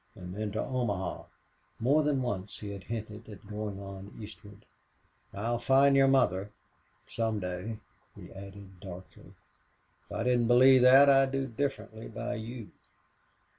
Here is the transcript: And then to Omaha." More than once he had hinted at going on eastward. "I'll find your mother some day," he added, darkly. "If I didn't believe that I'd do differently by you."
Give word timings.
And 0.15 0.33
then 0.33 0.51
to 0.53 0.63
Omaha." 0.63 1.25
More 1.79 2.01
than 2.01 2.23
once 2.23 2.57
he 2.57 2.71
had 2.71 2.85
hinted 2.85 3.29
at 3.29 3.45
going 3.47 3.79
on 3.79 4.17
eastward. 4.19 4.65
"I'll 5.31 5.59
find 5.59 5.95
your 5.95 6.07
mother 6.07 6.49
some 7.05 7.39
day," 7.39 7.77
he 8.15 8.31
added, 8.31 8.79
darkly. 8.79 9.33
"If 10.03 10.11
I 10.11 10.23
didn't 10.23 10.47
believe 10.47 10.81
that 10.81 11.07
I'd 11.07 11.31
do 11.31 11.45
differently 11.45 12.07
by 12.07 12.33
you." 12.33 12.71